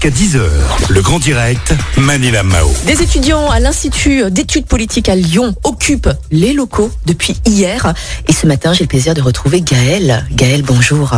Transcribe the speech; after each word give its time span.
jusqu'à 0.00 0.10
10h. 0.10 0.40
Le 0.90 1.02
grand 1.02 1.18
direct, 1.18 1.74
Manila 1.96 2.44
Mao. 2.44 2.70
Des 2.86 3.02
étudiants 3.02 3.50
à 3.50 3.58
l'Institut 3.58 4.30
d'études 4.30 4.66
politiques 4.66 5.08
à 5.08 5.16
Lyon 5.16 5.56
occupent 5.64 6.10
les 6.30 6.52
locaux 6.52 6.90
depuis 7.06 7.36
hier. 7.44 7.94
Et 8.28 8.32
ce 8.32 8.46
matin, 8.46 8.72
j'ai 8.72 8.84
le 8.84 8.88
plaisir 8.88 9.14
de 9.14 9.22
retrouver 9.22 9.60
Gaël. 9.60 10.24
Gaël, 10.30 10.62
bonjour. 10.62 11.14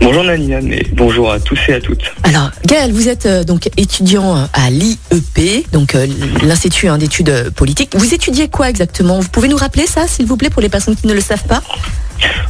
Bonjour 0.00 0.24
Nanina, 0.24 0.60
et 0.60 0.86
bonjour 0.92 1.30
à 1.30 1.38
tous 1.38 1.58
et 1.68 1.74
à 1.74 1.80
toutes. 1.80 2.14
Alors, 2.22 2.50
Gaël, 2.64 2.92
vous 2.92 3.08
êtes 3.08 3.26
euh, 3.26 3.44
donc 3.44 3.68
étudiant 3.76 4.48
à 4.54 4.70
l'IEP, 4.70 5.70
donc 5.72 5.94
euh, 5.94 6.06
l'Institut 6.42 6.88
hein, 6.88 6.96
d'études 6.96 7.50
politiques. 7.54 7.94
Vous 7.94 8.14
étudiez 8.14 8.48
quoi 8.48 8.70
exactement? 8.70 9.20
Vous 9.20 9.28
pouvez 9.28 9.48
nous 9.48 9.56
rappeler 9.56 9.86
ça, 9.86 10.06
s'il 10.06 10.24
vous 10.24 10.38
plaît, 10.38 10.50
pour 10.50 10.62
les 10.62 10.70
personnes 10.70 10.96
qui 10.96 11.06
ne 11.06 11.12
le 11.12 11.20
savent 11.20 11.46
pas? 11.46 11.62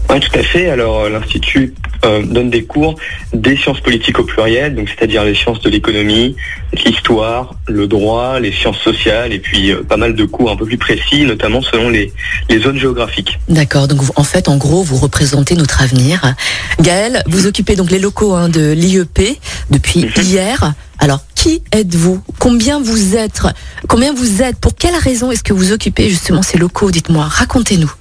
Oui, 0.08 0.20
tout 0.20 0.38
à 0.38 0.42
fait. 0.42 0.70
Alors, 0.70 1.00
euh, 1.00 1.10
l'Institut 1.10 1.74
euh, 2.04 2.22
donne 2.22 2.50
des 2.50 2.64
cours 2.64 2.94
des 3.32 3.56
sciences 3.56 3.80
politiques 3.80 4.18
au 4.18 4.24
pluriel, 4.24 4.74
donc 4.74 4.88
c'est-à-dire 4.88 5.24
les 5.24 5.34
sciences 5.34 5.60
de 5.60 5.70
l'économie, 5.70 6.36
l'histoire, 6.84 7.54
le 7.68 7.86
droit, 7.86 8.38
les 8.40 8.52
sciences 8.52 8.78
sociales, 8.78 9.32
et 9.32 9.38
puis 9.38 9.70
euh, 9.72 9.82
pas 9.82 9.96
mal 9.96 10.14
de 10.14 10.24
cours 10.24 10.50
un 10.50 10.56
peu 10.56 10.66
plus 10.66 10.78
précis, 10.78 11.24
notamment 11.24 11.62
selon 11.62 11.88
les, 11.88 12.12
les 12.48 12.58
zones 12.60 12.78
géographiques. 12.78 13.38
D'accord, 13.48 13.88
donc 13.88 14.00
vous- 14.02 14.12
en 14.16 14.24
fait, 14.24 14.48
en 14.48 14.56
gros, 14.56 14.82
vous 14.82 14.96
représentez 14.96 15.54
notre 15.54 15.82
avenir. 15.82 16.34
Gaël, 16.80 17.22
vous 17.26 17.46
occupez 17.46 17.76
donc 17.76 17.90
les 17.90 17.98
locaux 17.98 18.34
hein, 18.34 18.48
de 18.48 18.72
l'IEP 18.72 19.38
depuis 19.70 20.04
Mhm. 20.04 20.22
hier. 20.24 20.72
Alors, 20.98 21.20
qui 21.34 21.62
êtes-vous? 21.72 22.22
Combien 22.38 22.80
vous 22.80 23.16
êtes? 23.16 23.42
Combien 23.88 24.14
vous 24.14 24.42
êtes? 24.42 24.56
Pour 24.58 24.74
quelle 24.74 24.94
raison 24.94 25.30
est-ce 25.30 25.42
que 25.44 25.52
vous 25.52 25.72
occupez 25.72 26.08
justement 26.08 26.42
ces 26.42 26.56
locaux? 26.58 26.90
Dites-moi, 26.90 27.24
racontez-nous. 27.24 27.92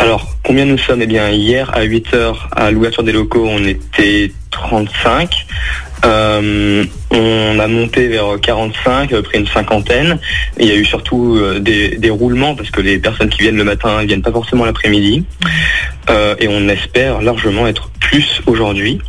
Alors, 0.00 0.36
combien 0.44 0.64
nous 0.64 0.78
sommes? 0.78 1.02
Eh 1.02 1.06
bien, 1.06 1.28
hier, 1.30 1.70
à 1.74 1.84
8h, 1.84 2.34
à 2.52 2.70
l'ouverture 2.70 3.02
des 3.02 3.12
locaux, 3.12 3.46
on 3.48 3.64
était 3.64 4.32
35. 4.52 5.46
Euh, 6.04 6.84
on 7.10 7.58
a 7.58 7.66
monté 7.66 8.06
vers 8.06 8.38
45, 8.40 9.12
à 9.12 9.16
peu 9.16 9.22
près 9.22 9.38
une 9.38 9.48
cinquantaine. 9.48 10.20
Il 10.58 10.66
y 10.66 10.70
a 10.70 10.76
eu 10.76 10.84
surtout 10.84 11.36
euh, 11.36 11.58
des, 11.58 12.10
roulements, 12.10 12.54
parce 12.54 12.70
que 12.70 12.80
les 12.80 12.98
personnes 12.98 13.28
qui 13.28 13.42
viennent 13.42 13.56
le 13.56 13.64
matin 13.64 14.00
ne 14.00 14.06
viennent 14.06 14.22
pas 14.22 14.30
forcément 14.30 14.64
l'après-midi. 14.64 15.24
Euh, 16.10 16.36
et 16.38 16.46
on 16.46 16.68
espère 16.68 17.20
largement 17.20 17.66
être 17.66 17.90
plus 17.98 18.40
aujourd'hui. 18.46 19.00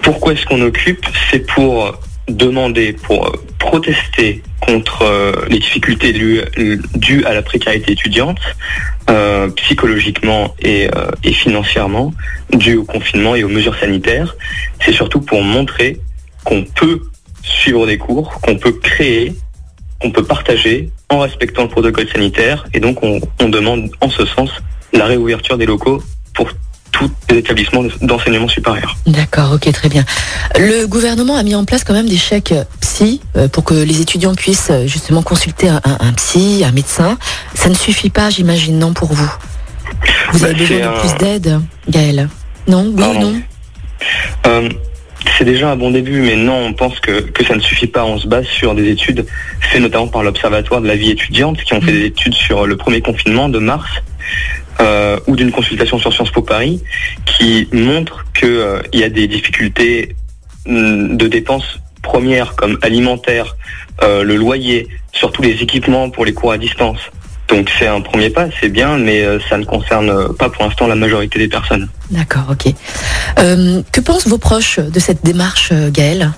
Pourquoi 0.00 0.32
est-ce 0.32 0.46
qu'on 0.46 0.62
occupe? 0.62 1.04
C'est 1.30 1.46
pour 1.46 1.98
demander, 2.28 2.92
pour 2.92 3.26
euh, 3.26 3.32
protester 3.58 4.42
contre 4.66 5.02
euh, 5.02 5.32
les 5.48 5.58
difficultés 5.58 6.12
dues, 6.12 7.24
à 7.24 7.34
la 7.34 7.42
précarité 7.42 7.92
étudiante, 7.92 8.38
euh, 9.08 9.48
psychologiquement 9.50 10.54
et, 10.60 10.88
euh, 10.94 11.10
et 11.22 11.32
financièrement, 11.32 12.12
dues 12.52 12.78
au 12.78 12.84
confinement 12.84 13.34
et 13.36 13.44
aux 13.44 13.48
mesures 13.48 13.78
sanitaires. 13.78 14.36
C'est 14.80 14.92
surtout 14.92 15.20
pour 15.20 15.42
montrer 15.42 16.00
qu'on 16.44 16.64
peut 16.64 17.02
suivre 17.42 17.86
des 17.86 17.98
cours, 17.98 18.40
qu'on 18.40 18.56
peut 18.56 18.72
créer, 18.72 19.34
qu'on 20.00 20.10
peut 20.10 20.24
partager 20.24 20.90
en 21.08 21.20
respectant 21.20 21.62
le 21.62 21.68
protocole 21.68 22.08
sanitaire. 22.08 22.66
Et 22.74 22.80
donc 22.80 23.02
on, 23.02 23.20
on 23.40 23.48
demande 23.48 23.90
en 24.00 24.10
ce 24.10 24.26
sens 24.26 24.50
la 24.92 25.06
réouverture 25.06 25.58
des 25.58 25.66
locaux 25.66 26.02
pour 26.34 26.50
tous 26.98 27.10
les 27.30 27.38
établissements 27.38 27.84
d'enseignement 28.00 28.48
supérieur. 28.48 28.96
D'accord, 29.06 29.52
ok, 29.52 29.70
très 29.72 29.88
bien. 29.88 30.04
Le 30.56 30.86
gouvernement 30.86 31.36
a 31.36 31.42
mis 31.42 31.54
en 31.54 31.64
place 31.64 31.84
quand 31.84 31.92
même 31.94 32.08
des 32.08 32.16
chèques 32.16 32.54
psy 32.80 33.20
euh, 33.36 33.48
pour 33.48 33.64
que 33.64 33.74
les 33.74 34.00
étudiants 34.00 34.34
puissent 34.34 34.70
euh, 34.70 34.86
justement 34.86 35.22
consulter 35.22 35.68
un, 35.68 35.80
psy, 36.16 36.62
un 36.66 36.72
médecin. 36.72 37.18
Ça 37.54 37.68
ne 37.68 37.74
suffit 37.74 38.10
pas, 38.10 38.30
j'imagine, 38.30 38.78
non, 38.78 38.92
pour 38.92 39.12
vous? 39.12 39.30
Vous 40.32 40.44
avez 40.44 40.54
Bah, 40.54 40.58
besoin 40.60 40.78
de 40.78 40.84
un- 40.84 40.98
plus 41.00 41.14
d'aide, 41.18 41.60
Gaël 41.88 42.28
Non? 42.68 42.84
Oui 42.88 42.94
Pardon. 43.02 43.32
non? 43.32 43.40
Euh, 44.46 44.68
c'est 45.38 45.44
déjà 45.44 45.70
un 45.70 45.76
bon 45.76 45.90
début, 45.90 46.20
mais 46.20 46.36
non, 46.36 46.66
on 46.66 46.72
pense 46.72 46.98
que, 47.00 47.20
que 47.20 47.44
ça 47.44 47.54
ne 47.56 47.60
suffit 47.60 47.86
pas. 47.88 48.04
On 48.04 48.18
se 48.18 48.26
base 48.26 48.46
sur 48.46 48.74
des 48.74 48.88
études 48.90 49.26
faites 49.60 49.80
notamment 49.80 50.08
par 50.08 50.22
l'Observatoire 50.22 50.80
de 50.80 50.86
la 50.86 50.96
vie 50.96 51.10
étudiante, 51.10 51.62
qui 51.62 51.74
ont 51.74 51.80
fait 51.80 51.92
des 51.92 52.04
études 52.06 52.34
sur 52.34 52.66
le 52.66 52.76
premier 52.76 53.00
confinement 53.00 53.48
de 53.48 53.58
mars, 53.58 53.88
euh, 54.80 55.18
ou 55.26 55.36
d'une 55.36 55.52
consultation 55.52 55.98
sur 55.98 56.12
Sciences 56.12 56.30
Po 56.30 56.42
Paris, 56.42 56.82
qui 57.24 57.68
montrent 57.72 58.24
qu'il 58.32 59.00
y 59.00 59.04
a 59.04 59.08
des 59.08 59.26
difficultés 59.26 60.14
hum, 60.66 61.16
de 61.16 61.26
dépenses 61.28 61.80
premières 62.02 62.54
comme 62.54 62.78
alimentaires, 62.82 63.56
euh, 64.02 64.22
le 64.22 64.36
loyer, 64.36 64.88
surtout 65.12 65.42
les 65.42 65.62
équipements 65.62 66.10
pour 66.10 66.24
les 66.24 66.32
cours 66.32 66.52
à 66.52 66.58
distance. 66.58 66.98
Donc 67.48 67.70
c'est 67.78 67.86
un 67.86 68.00
premier 68.00 68.30
pas, 68.30 68.48
c'est 68.60 68.68
bien, 68.68 68.98
mais 68.98 69.22
euh, 69.22 69.38
ça 69.48 69.56
ne 69.56 69.64
concerne 69.64 70.34
pas 70.34 70.48
pour 70.48 70.64
l'instant 70.64 70.86
la 70.88 70.96
majorité 70.96 71.38
des 71.38 71.48
personnes. 71.48 71.88
D'accord, 72.10 72.46
ok. 72.50 72.72
Euh, 73.38 73.82
que 73.92 74.00
pensent 74.00 74.26
vos 74.26 74.38
proches 74.38 74.80
de 74.80 74.98
cette 74.98 75.24
démarche, 75.24 75.70
euh, 75.72 75.90
Gaël 75.90 76.32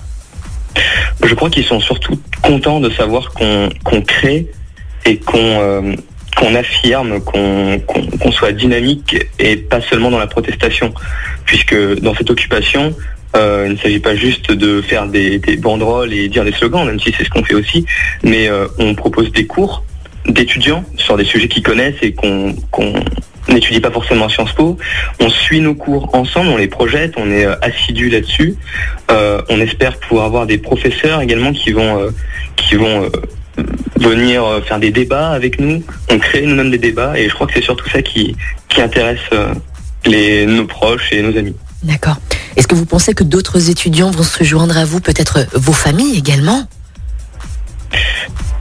Je 1.23 1.33
crois 1.33 1.49
qu'ils 1.49 1.65
sont 1.65 1.79
surtout 1.79 2.19
contents 2.43 2.79
de 2.79 2.89
savoir 2.91 3.31
qu'on 3.31 4.01
crée 4.01 4.51
et 5.05 5.17
qu'on 5.17 5.37
euh, 5.37 5.95
qu'on 6.37 6.55
affirme, 6.55 7.19
qu'on 7.21 8.31
soit 8.31 8.51
dynamique 8.51 9.17
et 9.39 9.57
pas 9.57 9.81
seulement 9.81 10.11
dans 10.11 10.19
la 10.19 10.27
protestation. 10.27 10.93
Puisque 11.45 11.75
dans 12.01 12.13
cette 12.13 12.29
occupation, 12.29 12.93
euh, 13.35 13.65
il 13.67 13.73
ne 13.73 13.77
s'agit 13.77 13.99
pas 13.99 14.15
juste 14.15 14.51
de 14.51 14.81
faire 14.81 15.07
des, 15.07 15.39
banderoles 15.57 16.13
et 16.13 16.29
dire 16.29 16.43
des 16.43 16.51
slogans, 16.51 16.85
même 16.85 16.99
si 16.99 17.13
c'est 17.15 17.23
ce 17.23 17.29
qu'on 17.29 17.43
fait 17.43 17.53
aussi, 17.53 17.85
mais 18.23 18.47
euh, 18.47 18.67
on 18.79 18.95
propose 18.95 19.31
des 19.31 19.45
cours 19.45 19.83
d'étudiants 20.25 20.83
sur 20.97 21.17
des 21.17 21.23
sujets 21.23 21.47
qu'ils 21.47 21.63
connaissent 21.63 22.01
et 22.01 22.13
qu'on 22.13 22.53
n'étudie 23.47 23.79
pas 23.79 23.91
forcément 23.91 24.25
à 24.25 24.29
Sciences 24.29 24.53
Po. 24.53 24.77
On 25.19 25.29
suit 25.29 25.61
nos 25.61 25.75
cours 25.75 26.13
ensemble, 26.13 26.49
on 26.49 26.57
les 26.57 26.67
projette, 26.67 27.13
on 27.17 27.31
est 27.31 27.45
euh, 27.45 27.55
assidus 27.61 28.09
là-dessus. 28.09 28.55
On 29.51 29.59
espère 29.59 29.97
pouvoir 29.97 30.25
avoir 30.25 30.45
des 30.45 30.57
professeurs 30.57 31.21
également 31.21 31.51
qui 31.51 31.71
vont 31.71 32.13
qui 32.55 32.75
vont 32.75 33.09
venir 33.99 34.43
euh, 34.43 34.61
faire 34.61 34.79
des 34.79 34.91
débats 34.91 35.29
avec 35.31 35.59
nous. 35.59 35.83
On 36.09 36.17
crée 36.19 36.41
nous-mêmes 36.45 36.71
des 36.71 36.77
débats 36.77 37.17
et 37.19 37.27
je 37.29 37.33
crois 37.33 37.47
que 37.47 37.53
c'est 37.53 37.63
surtout 37.63 37.89
ça 37.89 38.01
qui 38.01 38.35
qui 38.67 38.81
intéresse 38.81 39.19
euh, 39.33 39.53
les 40.05 40.45
nos 40.45 40.65
proches 40.65 41.11
et 41.11 41.21
nos 41.21 41.37
amis. 41.37 41.55
D'accord. 41.83 42.17
Est-ce 42.55 42.67
que 42.67 42.75
vous 42.75 42.85
pensez 42.85 43.13
que 43.13 43.23
d'autres 43.23 43.69
étudiants 43.69 44.11
vont 44.11 44.23
se 44.23 44.43
joindre 44.43 44.77
à 44.77 44.85
vous, 44.85 44.99
peut-être 44.99 45.45
vos 45.53 45.71
familles 45.73 46.17
également? 46.17 46.67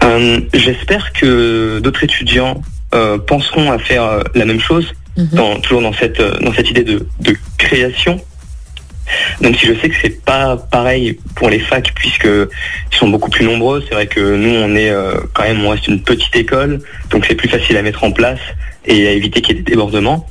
Euh, 0.05 0.41
J'espère 0.55 1.13
que 1.13 1.81
d'autres 1.81 2.05
étudiants 2.05 2.63
euh, 2.95 3.19
penseront 3.19 3.71
à 3.73 3.79
faire 3.79 4.05
euh, 4.05 4.23
la 4.35 4.45
même 4.45 4.61
chose, 4.61 4.87
Mhm. 5.17 5.29
dans, 5.33 5.59
toujours 5.61 5.83
dans 5.83 5.93
cette 5.93 6.21
euh, 6.21 6.39
dans 6.41 6.53
cette 6.55 6.71
idée 6.71 6.85
de, 6.85 7.05
de 7.21 7.37
création. 7.59 8.21
Même 9.41 9.55
si 9.55 9.67
je 9.67 9.75
sais 9.75 9.89
que 9.89 9.95
c'est 10.03 10.25
pas 10.25 10.57
pareil 10.57 11.19
pour 11.37 11.49
les 11.49 11.61
facs 11.61 11.93
puisque 11.95 12.27
ils 12.27 12.97
sont 12.97 13.09
beaucoup 13.09 13.31
plus 13.31 13.45
nombreux. 13.45 13.83
C'est 13.87 13.95
vrai 13.95 14.07
que 14.07 14.37
nous 14.37 14.51
on 14.51 14.75
est 14.75 14.91
euh, 14.91 15.15
quand 15.35 15.45
même 15.45 15.65
on 15.65 15.71
reste 15.71 15.87
une 15.89 16.03
petite 16.03 16.35
école, 16.35 16.81
donc 17.11 17.25
c'est 17.27 17.35
plus 17.35 17.49
facile 17.49 17.77
à 17.77 17.83
mettre 17.83 18.05
en 18.05 18.11
place 18.11 18.41
et 18.85 19.07
à 19.07 19.13
éviter 19.13 19.41
qu'il 19.41 19.57
y 19.57 19.59
ait 19.59 19.63
des 19.63 19.71
débordements. 19.71 20.29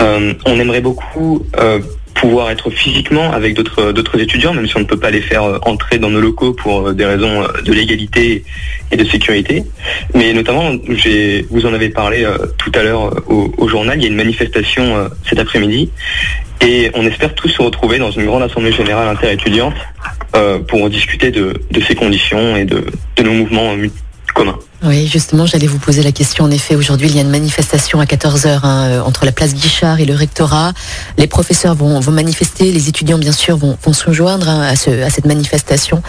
Euh, 0.00 0.34
on 0.46 0.58
aimerait 0.58 0.80
beaucoup 0.80 1.46
euh, 1.58 1.80
pouvoir 2.14 2.50
être 2.50 2.70
physiquement 2.70 3.32
avec 3.32 3.54
d'autres 3.54 3.92
d'autres 3.92 4.20
étudiants, 4.20 4.54
même 4.54 4.66
si 4.66 4.76
on 4.76 4.80
ne 4.80 4.84
peut 4.84 4.98
pas 4.98 5.10
les 5.10 5.20
faire 5.20 5.44
euh, 5.44 5.58
entrer 5.62 5.98
dans 5.98 6.10
nos 6.10 6.20
locaux 6.20 6.52
pour 6.52 6.88
euh, 6.88 6.92
des 6.92 7.04
raisons 7.04 7.42
euh, 7.42 7.62
de 7.62 7.72
légalité 7.72 8.44
et 8.90 8.96
de 8.96 9.04
sécurité. 9.04 9.64
Mais 10.14 10.32
notamment, 10.32 10.72
vous 11.50 11.66
en 11.66 11.74
avez 11.74 11.88
parlé 11.88 12.24
euh, 12.24 12.36
tout 12.58 12.72
à 12.74 12.82
l'heure 12.82 13.06
euh, 13.06 13.50
au, 13.56 13.68
journal, 13.68 13.98
il 13.98 14.02
y 14.02 14.06
a 14.06 14.08
une 14.08 14.16
manifestation 14.16 14.96
euh, 14.96 15.08
cet 15.28 15.38
après-midi 15.38 15.90
et 16.60 16.90
on 16.94 17.04
espère 17.04 17.34
tous 17.34 17.48
se 17.48 17.60
retrouver 17.60 17.98
dans 17.98 18.10
une 18.10 18.26
grande 18.26 18.42
assemblée 18.42 18.72
générale 18.72 19.08
interétudiante 19.08 19.74
euh, 20.36 20.58
pour 20.60 20.88
discuter 20.88 21.30
de, 21.30 21.54
ces 21.86 21.94
conditions 21.94 22.56
et 22.56 22.64
de, 22.64 22.84
nos 23.22 23.32
mouvements 23.32 23.72
euh, 23.72 23.88
communs. 24.34 24.58
Oui, 24.84 25.06
justement, 25.06 25.46
j'allais 25.46 25.68
vous 25.68 25.78
poser 25.78 26.02
la 26.02 26.10
question. 26.10 26.44
En 26.44 26.50
effet, 26.50 26.74
aujourd'hui, 26.74 27.08
il 27.08 27.14
y 27.14 27.18
a 27.18 27.22
une 27.22 27.30
manifestation 27.30 28.00
à 28.00 28.04
14h 28.04 29.00
entre 29.02 29.24
la 29.24 29.30
place 29.30 29.54
Guichard 29.54 30.00
et 30.00 30.04
le 30.04 30.14
rectorat. 30.14 30.72
Les 31.18 31.28
professeurs 31.28 31.76
vont, 31.76 32.00
vont 32.00 32.10
manifester, 32.10 32.72
les 32.72 32.88
étudiants, 32.88 33.18
bien 33.18 33.30
sûr, 33.30 33.56
vont, 33.56 33.78
vont 33.80 33.92
se 33.92 34.10
joindre 34.12 34.48
hein, 34.48 34.62
à, 34.62 34.74
ce, 34.74 34.90
à 35.02 35.10
cette 35.10 35.26
manifestation. 35.26 36.02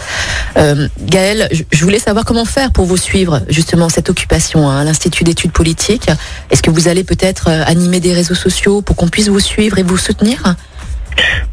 Euh, 0.56 0.88
Gaël, 1.00 1.48
je, 1.70 1.84
voulais 1.84 2.00
savoir 2.00 2.24
comment 2.24 2.44
faire 2.44 2.72
pour 2.72 2.84
vous 2.84 2.96
suivre, 2.96 3.42
justement, 3.48 3.88
cette 3.88 4.10
occupation 4.10 4.68
hein, 4.68 4.80
à 4.80 4.84
l'Institut 4.84 5.22
d'études 5.22 5.52
politiques. 5.52 6.10
Est-ce 6.50 6.62
que 6.62 6.70
vous 6.70 6.88
allez 6.88 7.04
peut-être 7.04 7.48
euh, 7.48 7.62
animer 7.66 8.00
des 8.00 8.12
réseaux 8.12 8.34
sociaux 8.34 8.82
pour 8.82 8.96
qu'on 8.96 9.08
puisse 9.08 9.28
vous 9.28 9.40
suivre 9.40 9.78
et 9.78 9.84
vous 9.84 9.96
soutenir? 9.96 10.56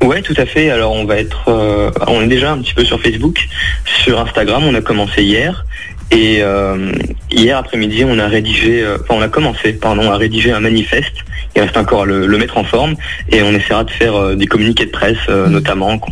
Ouais, 0.04 0.24
tout 0.24 0.34
à 0.38 0.48
fait. 0.48 0.72
Alors 0.72 0.94
on 0.94 1.06
va 1.06 1.18
être, 1.18 1.48
euh, 1.48 1.92
on 2.08 2.22
est 2.22 2.28
déjà 2.28 2.52
un 2.52 2.58
petit 2.58 2.74
peu 2.74 2.84
sur 2.84 3.00
Facebook, 3.00 3.48
sur 3.86 4.20
Instagram. 4.20 4.64
On 4.64 4.74
a 4.74 4.82
commencé 4.82 5.22
hier 5.22 5.66
et 6.12 6.40
euh, 6.42 6.92
hier 7.32 7.58
après-midi, 7.58 8.04
on 8.06 8.20
a 8.20 8.28
rédigé, 8.28 8.82
euh, 8.84 8.98
enfin 9.02 9.16
on 9.20 9.22
a 9.22 9.28
commencé, 9.28 9.74
pardon, 9.74 10.12
à 10.12 10.18
rédiger 10.18 10.52
un 10.52 10.60
manifeste. 10.60 11.14
Il 11.56 11.62
reste 11.62 11.78
encore 11.78 12.04
à 12.04 12.06
le, 12.06 12.28
le 12.28 12.38
mettre 12.38 12.58
en 12.58 12.64
forme 12.64 12.96
et 13.30 13.42
on 13.42 13.52
essaiera 13.52 13.84
de 13.84 13.92
faire 13.92 14.16
euh, 14.16 14.36
des 14.36 14.48
communiqués 14.48 14.86
de 14.86 14.92
presse, 14.92 15.18
euh, 15.30 15.48
notamment 15.48 15.98
qu'on 15.98 16.12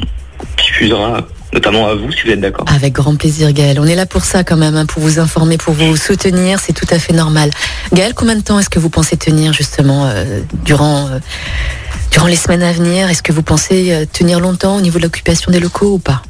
diffusera 0.57 1.27
notamment 1.51 1.88
à 1.88 1.95
vous 1.95 2.12
si 2.12 2.21
vous 2.24 2.31
êtes 2.31 2.42
d'accord. 2.42 2.66
Avec 2.74 2.94
grand 2.94 3.16
plaisir, 3.16 3.51
Gaël. 3.54 3.80
On 3.80 3.86
est 3.86 3.95
là 3.95 4.06
pour 4.06 4.24
ça 4.24 4.44
quand 4.44 4.57
même, 4.57 4.75
hein, 4.75 4.86
pour 4.86 5.01
vous 5.01 5.18
informer, 5.19 5.57
pour 5.57 5.74
vous 5.74 5.95
soutenir, 5.95 6.60
c'est 6.60 6.74
tout 6.74 6.86
à 6.92 7.00
fait 7.00 7.13
normal. 7.13 7.50
Gaël, 7.92 8.13
combien 8.13 8.36
de 8.36 8.42
temps 8.42 8.60
est-ce 8.60 8.69
que 8.69 8.80
vous 8.80 8.89
pensez 8.89 9.18
tenir 9.18 9.51
justement 9.54 10.06
euh, 10.06 10.42
durant, 10.63 11.07
euh, 11.07 11.19
durant 12.12 12.27
les 12.27 12.36
semaines 12.36 12.62
à 12.62 12.71
venir? 12.71 13.10
Est-ce 13.10 13.24
que 13.24 13.31
vous 13.31 13.42
pensez 13.42 14.07
tenir 14.13 14.39
longtemps 14.39 14.75
au 14.77 14.81
niveau 14.81 15.00
de 15.00 15.04
l'occupation 15.04 15.51
des 15.51 15.60
locaux 15.60 15.94
ou 15.94 16.00
pas? 16.00 16.21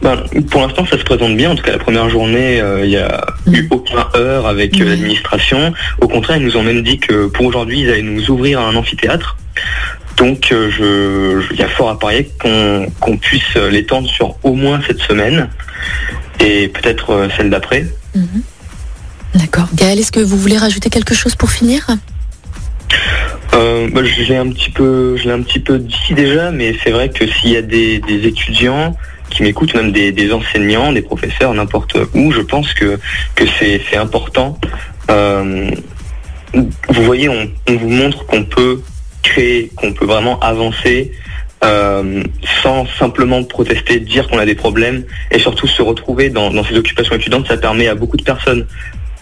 Ben, 0.00 0.24
pour 0.50 0.62
l'instant, 0.62 0.84
ça 0.86 0.98
se 0.98 1.04
présente 1.04 1.36
bien. 1.36 1.50
En 1.52 1.54
tout 1.54 1.62
cas, 1.62 1.72
la 1.72 1.78
première 1.78 2.08
journée, 2.10 2.62
il 2.82 2.88
n'y 2.88 2.96
a 2.96 3.24
eu 3.46 3.68
aucun 3.70 4.06
heure 4.16 4.46
avec 4.46 4.76
l'administration. 4.78 5.72
Au 6.00 6.08
contraire, 6.08 6.38
ils 6.38 6.44
nous 6.44 6.56
ont 6.56 6.62
même 6.62 6.82
dit 6.82 6.98
que 6.98 7.26
pour 7.26 7.46
aujourd'hui, 7.46 7.80
ils 7.80 7.90
allaient 7.90 8.02
nous 8.02 8.30
ouvrir 8.30 8.60
un 8.60 8.74
amphithéâtre. 8.74 9.36
Donc, 10.16 10.48
je, 10.50 11.42
il 11.52 11.58
y 11.58 11.62
a 11.62 11.68
fort 11.68 11.90
à 11.90 11.98
parier 11.98 12.28
qu'on 12.40 13.16
puisse 13.16 13.54
l'étendre 13.70 14.08
sur 14.08 14.36
au 14.42 14.54
moins 14.54 14.80
cette 14.86 15.00
semaine 15.00 15.48
et 16.40 16.68
peut-être 16.68 17.28
celle 17.36 17.50
d'après. 17.50 17.86
Mhm. 18.14 18.42
D'accord. 19.34 19.68
Gaël, 19.74 19.98
est-ce 19.98 20.12
que 20.12 20.20
vous 20.20 20.36
voulez 20.36 20.58
rajouter 20.58 20.90
quelque 20.90 21.14
chose 21.14 21.34
pour 21.34 21.50
finir? 21.50 21.86
Euh, 23.54 23.88
bah, 23.90 24.02
je 24.04 24.22
l'ai 24.22 24.36
un 24.36 24.50
petit 24.50 24.70
peu, 24.70 25.16
je 25.16 25.24
l'ai 25.24 25.30
un 25.30 25.42
petit 25.42 25.60
peu 25.60 25.78
dit 25.78 26.14
déjà, 26.14 26.50
mais 26.50 26.76
c'est 26.82 26.90
vrai 26.90 27.08
que 27.08 27.26
s'il 27.26 27.50
y 27.50 27.56
a 27.56 27.62
des, 27.62 28.00
étudiants 28.08 28.96
qui 29.32 29.42
m'écoutent, 29.42 29.74
même 29.74 29.92
des, 29.92 30.32
enseignants, 30.32 30.92
des 30.92 31.02
professeurs, 31.02 31.52
n'importe 31.54 31.96
où, 32.14 32.32
je 32.32 32.40
pense 32.40 32.72
que 32.74 32.98
que 33.34 33.44
c'est 33.58 33.96
important. 33.96 34.58
Euh, 35.10 35.70
vous 36.54 37.04
voyez, 37.04 37.28
on, 37.28 37.50
vous 37.68 37.88
montre 37.88 38.26
qu'on 38.26 38.44
peut 38.44 38.82
créer, 39.22 39.70
qu'on 39.76 39.92
peut 39.92 40.06
vraiment 40.06 40.38
avancer. 40.40 41.12
Euh, 41.64 42.24
sans 42.60 42.88
simplement 42.98 43.44
protester, 43.44 44.00
dire 44.00 44.26
qu'on 44.26 44.38
a 44.38 44.44
des 44.44 44.56
problèmes 44.56 45.04
et 45.30 45.38
surtout 45.38 45.68
se 45.68 45.80
retrouver 45.80 46.28
dans, 46.28 46.50
dans 46.50 46.64
ces 46.64 46.76
occupations 46.76 47.14
étudiantes, 47.14 47.46
ça 47.46 47.56
permet 47.56 47.86
à 47.86 47.94
beaucoup 47.94 48.16
de 48.16 48.24
personnes, 48.24 48.66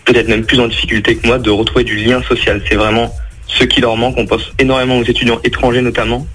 peut-être 0.07 0.27
même 0.27 0.47
plus 0.47 0.59
en 0.59 0.67
difficulté 0.67 1.17
que 1.17 1.27
moi, 1.27 1.39
de 1.39 1.51
retrouver 1.51 1.85
du 1.85 1.97
lien 1.97 2.23
social. 2.23 2.63
C'est 2.67 2.77
vraiment 2.77 3.13
ce 3.47 3.65
qui 3.65 3.83
leur 3.83 3.97
manque. 3.97 4.15
On 4.17 4.27
pense 4.27 4.53
énormément 4.59 4.97
aux 4.97 5.05
étudiants 5.05 5.39
étrangers 5.45 5.83
notamment. 5.83 6.27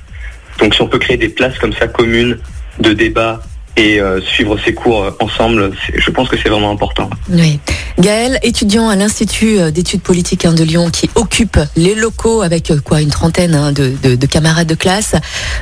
Donc 0.59 0.75
si 0.75 0.81
on 0.81 0.87
peut 0.87 0.99
créer 0.99 1.17
des 1.17 1.29
places 1.29 1.57
comme 1.57 1.73
ça 1.73 1.87
communes 1.87 2.37
de 2.79 2.93
débat 2.93 3.41
et 3.77 3.99
euh, 3.99 4.21
suivre 4.21 4.57
ces 4.63 4.73
cours 4.73 5.03
euh, 5.03 5.11
ensemble, 5.19 5.71
je 5.93 6.11
pense 6.11 6.29
que 6.29 6.37
c'est 6.37 6.49
vraiment 6.49 6.71
important. 6.71 7.09
Oui. 7.29 7.59
Gaël, 7.99 8.39
étudiant 8.43 8.89
à 8.89 8.95
l'Institut 8.95 9.59
euh, 9.59 9.71
d'études 9.71 10.01
politiques 10.01 10.45
hein, 10.45 10.53
de 10.53 10.63
Lyon, 10.63 10.89
qui 10.91 11.09
occupe 11.15 11.59
les 11.75 11.95
locaux 11.95 12.41
avec 12.41 12.71
quoi 12.83 13.01
une 13.01 13.09
trentaine 13.09 13.53
hein, 13.53 13.71
de, 13.71 14.25
camarades 14.25 14.67
de 14.67 14.75
classe. 14.75 15.15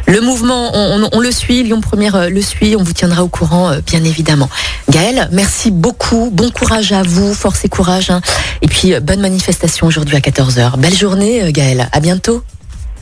Le 0.07 0.21
mouvement, 0.21 0.71
on, 0.73 1.19
le 1.19 1.31
suit, 1.31 1.63
Lyon 1.63 1.81
Première 1.81 2.29
le 2.29 2.41
suit, 2.41 2.75
on 2.77 2.83
vous 2.83 2.93
tiendra 2.93 3.23
au 3.23 3.27
courant, 3.27 3.71
bien 3.85 4.03
évidemment. 4.03 4.49
Gaël, 4.89 5.29
merci 5.31 5.71
beaucoup, 5.71 6.29
bon 6.31 6.49
courage 6.49 6.91
à 6.91 7.03
vous, 7.03 7.33
force 7.33 7.65
et 7.65 7.69
courage, 7.69 8.09
hein. 8.09 8.21
et 8.61 8.67
puis 8.67 8.93
bonne 9.01 9.21
manifestation 9.21 9.87
aujourd'hui 9.87 10.15
à 10.15 10.19
14h. 10.19 10.77
Belle 10.79 10.95
journée, 10.95 11.51
Gaël, 11.51 11.87
à 11.91 11.99
bientôt. 11.99 12.43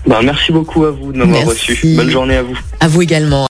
Ben, 0.08 0.22
merci 0.24 0.52
beaucoup 0.52 0.86
à 0.86 0.92
vous 0.92 1.12
de 1.12 1.18
m'avoir 1.20 1.46
reçu. 1.46 1.78
Bonne 1.96 2.10
journée 2.10 2.36
à 2.36 2.44
vous. 2.44 2.58
À 2.80 2.88
vous 2.88 3.02
également. 3.02 3.40